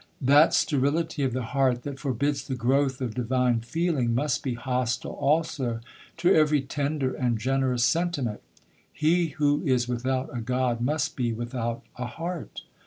That 0.19 0.51
sterility 0.55 1.21
of 1.21 1.31
the 1.31 1.43
heart 1.53 1.83
that 1.83 1.99
forbids 1.99 2.47
the 2.47 2.55
growth 2.55 3.01
of 3.01 3.13
divine 3.13 3.59
feeling, 3.59 4.15
must 4.15 4.41
be 4.41 4.55
hostile 4.55 5.11
also 5.11 5.79
to 6.17 6.33
every 6.33 6.61
tender 6.61 7.13
and 7.13 7.37
generous 7.37 7.83
sentiment. 7.83 8.41
He 8.91 9.27
who 9.27 9.61
is 9.61 9.87
without 9.87 10.35
a 10.35 10.41
God 10.41 10.81
must 10.81 11.15
be 11.15 11.33
without 11.33 11.83
a 11.99 12.07
heart! 12.07 12.63